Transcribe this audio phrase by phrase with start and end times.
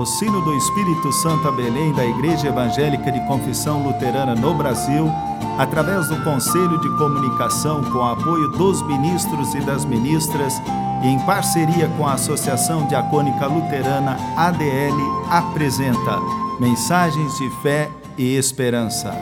[0.00, 5.10] o Sino do Espírito Santo a Belém da Igreja Evangélica de Confissão Luterana no Brasil,
[5.58, 10.54] através do Conselho de Comunicação com apoio dos ministros e das ministras
[11.02, 16.20] e em parceria com a Associação Diacônica Luterana ADL, apresenta
[16.60, 19.12] Mensagens de Fé e Esperança.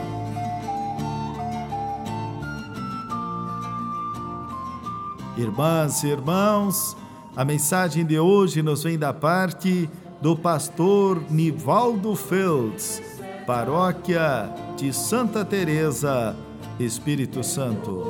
[5.35, 6.95] Irmãs e irmãos,
[7.35, 9.89] a mensagem de hoje nos vem da parte
[10.21, 13.01] do pastor Nivaldo Feltz,
[13.45, 16.35] paróquia de Santa Teresa,
[16.79, 18.03] Espírito Santo.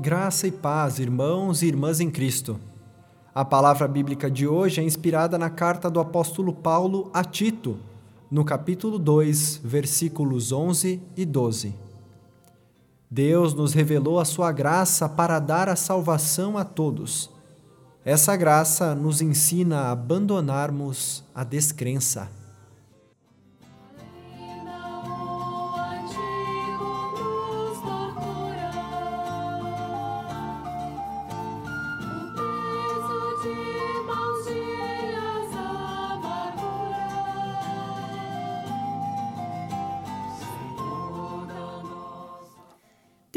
[0.00, 2.58] Graça e paz, irmãos e irmãs em Cristo.
[3.34, 7.76] A palavra bíblica de hoje é inspirada na carta do apóstolo Paulo a Tito,
[8.30, 11.87] no capítulo 2, versículos 11 e 12.
[13.10, 17.30] Deus nos revelou a sua graça para dar a salvação a todos.
[18.04, 22.37] Essa graça nos ensina a abandonarmos a descrença.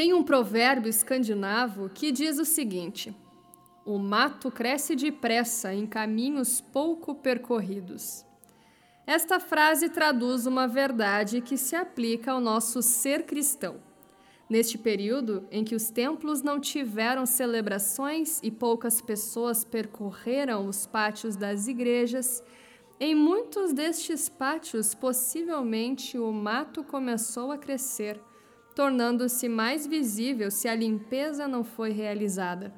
[0.01, 3.15] Tem um provérbio escandinavo que diz o seguinte:
[3.85, 8.25] O mato cresce depressa em caminhos pouco percorridos.
[9.05, 13.75] Esta frase traduz uma verdade que se aplica ao nosso ser cristão.
[14.49, 21.35] Neste período em que os templos não tiveram celebrações e poucas pessoas percorreram os pátios
[21.35, 22.43] das igrejas,
[22.99, 28.19] em muitos destes pátios possivelmente o mato começou a crescer
[28.75, 32.73] tornando-se mais visível se a limpeza não foi realizada.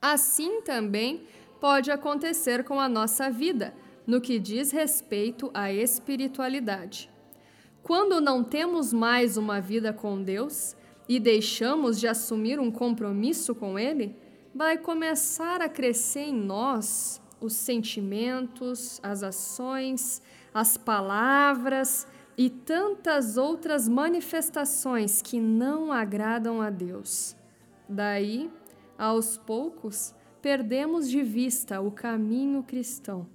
[0.00, 1.26] Assim também
[1.60, 3.74] pode acontecer com a nossa vida,
[4.06, 7.10] no que diz respeito à espiritualidade.
[7.82, 10.76] Quando não temos mais uma vida com Deus
[11.08, 14.16] e deixamos de assumir um compromisso com Ele,
[14.54, 22.06] vai começar a crescer em nós os sentimentos, as ações, as palavras,
[22.38, 27.34] e tantas outras manifestações que não agradam a Deus.
[27.88, 28.48] Daí,
[28.96, 33.26] aos poucos, perdemos de vista o caminho cristão.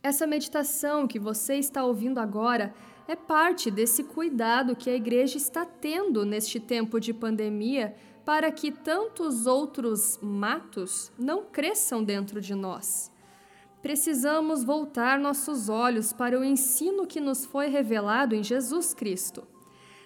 [0.00, 2.72] Essa meditação que você está ouvindo agora
[3.08, 8.70] é parte desse cuidado que a igreja está tendo neste tempo de pandemia para que
[8.70, 13.10] tantos outros matos não cresçam dentro de nós
[13.82, 19.46] precisamos voltar nossos olhos para o ensino que nos foi revelado em Jesus Cristo.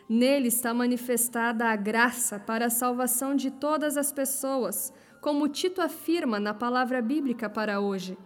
[0.09, 6.38] Nele está manifestada a graça para a salvação de todas as pessoas, como Tito afirma
[6.38, 8.19] na palavra bíblica para hoje.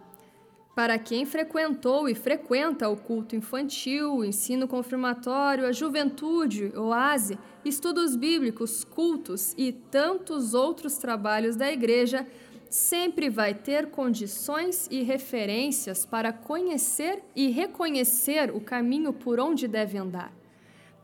[0.77, 8.15] Para quem frequentou e frequenta o culto infantil, o ensino confirmatório, a juventude, oase, estudos
[8.15, 12.27] bíblicos, cultos e tantos outros trabalhos da igreja,
[12.69, 19.97] sempre vai ter condições e referências para conhecer e reconhecer o caminho por onde deve
[19.97, 20.33] andar.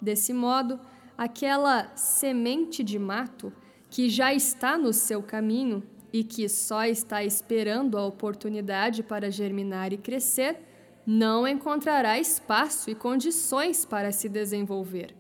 [0.02, 0.80] Desse modo,
[1.18, 3.54] aquela semente de mato
[3.90, 9.94] que já está no seu caminho e que só está esperando a oportunidade para germinar
[9.94, 10.60] e crescer,
[11.06, 15.16] não encontrará espaço e condições para se desenvolver.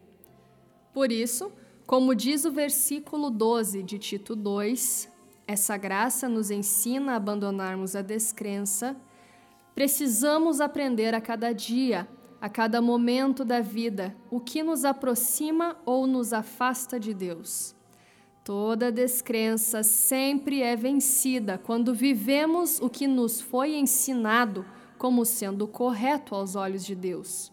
[0.93, 1.51] Por isso,
[1.85, 5.09] como diz o versículo 12 de Tito 2,
[5.47, 8.95] essa graça nos ensina a abandonarmos a descrença.
[9.75, 12.07] Precisamos aprender a cada dia,
[12.39, 17.75] a cada momento da vida, o que nos aproxima ou nos afasta de Deus.
[18.43, 24.65] Toda descrença sempre é vencida quando vivemos o que nos foi ensinado
[24.97, 27.51] como sendo correto aos olhos de Deus.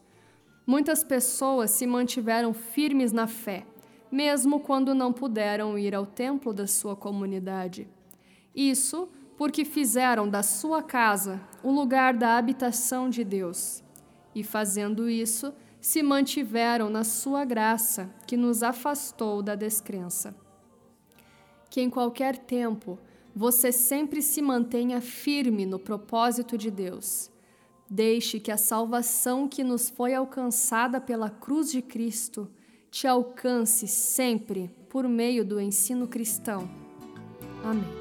[0.66, 3.64] Muitas pessoas se mantiveram firmes na fé,
[4.10, 7.88] mesmo quando não puderam ir ao templo da sua comunidade.
[8.54, 13.82] Isso porque fizeram da sua casa o lugar da habitação de Deus.
[14.34, 20.34] E fazendo isso, se mantiveram na sua graça, que nos afastou da descrença.
[21.70, 22.98] Que em qualquer tempo
[23.34, 27.30] você sempre se mantenha firme no propósito de Deus.
[27.88, 32.50] Deixe que a salvação que nos foi alcançada pela cruz de Cristo
[32.90, 36.68] te alcance sempre por meio do ensino cristão.
[37.64, 37.99] Amém.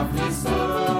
[0.00, 0.97] aflição.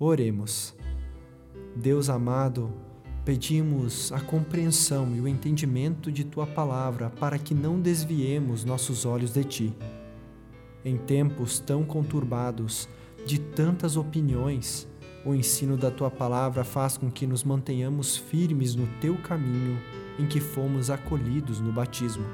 [0.00, 0.76] Oremos.
[1.74, 2.72] Deus amado,
[3.24, 9.32] pedimos a compreensão e o entendimento de tua palavra para que não desviemos nossos olhos
[9.32, 9.76] de ti.
[10.84, 12.88] Em tempos tão conturbados,
[13.26, 14.86] de tantas opiniões,
[15.26, 19.80] o ensino da tua palavra faz com que nos mantenhamos firmes no teu caminho
[20.16, 22.24] em que fomos acolhidos no batismo.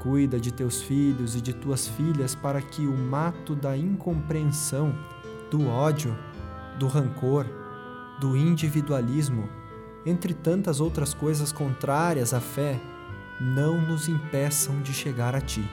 [0.00, 4.94] Cuida de teus filhos e de tuas filhas para que o mato da incompreensão,
[5.50, 6.16] do ódio,
[6.78, 7.44] do rancor,
[8.20, 9.48] do individualismo,
[10.06, 12.80] entre tantas outras coisas contrárias à fé,
[13.40, 15.68] não nos impeçam de chegar a Ti.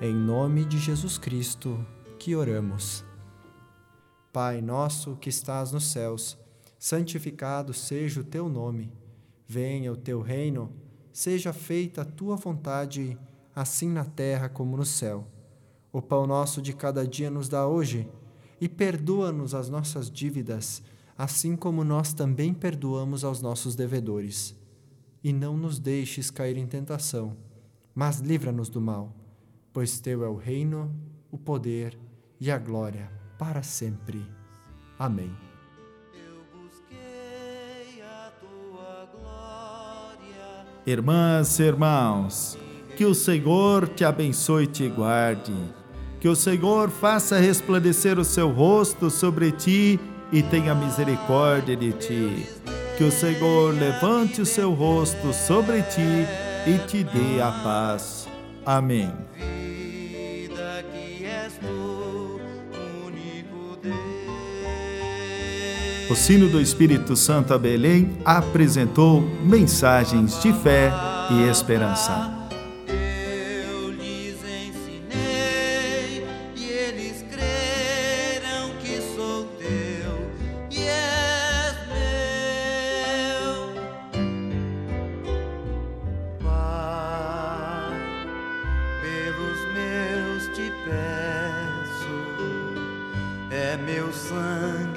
[0.00, 1.84] Em nome de Jesus Cristo
[2.18, 3.04] que oramos.
[4.32, 6.36] Pai nosso que estás nos céus,
[6.78, 8.92] santificado seja o Teu nome.
[9.46, 10.72] Venha o Teu reino,
[11.12, 13.18] seja feita a Tua vontade,
[13.54, 15.26] assim na terra como no céu.
[15.92, 18.08] O pão nosso de cada dia nos dá hoje,
[18.60, 20.82] e perdoa-nos as nossas dívidas,
[21.16, 24.54] assim como nós também perdoamos aos nossos devedores.
[25.22, 27.36] E não nos deixes cair em tentação,
[27.94, 29.14] mas livra-nos do mal,
[29.72, 30.94] pois teu é o reino,
[31.30, 31.98] o poder
[32.40, 34.24] e a glória para sempre.
[34.98, 35.32] Amém.
[40.86, 42.58] Irmãs e irmãos,
[42.94, 45.54] que o Senhor te abençoe e te guarde.
[46.24, 50.00] Que o Senhor faça resplandecer o seu rosto sobre ti
[50.32, 52.46] e tenha misericórdia de ti.
[52.96, 56.26] Que o Senhor levante o seu rosto sobre ti
[56.66, 58.26] e te dê a paz.
[58.64, 59.12] Amém.
[66.10, 70.90] O sino do Espírito Santo a Belém apresentou mensagens de fé
[71.30, 72.43] e esperança.
[93.84, 94.93] meu sangue.